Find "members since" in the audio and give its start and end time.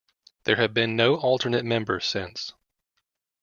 1.63-2.55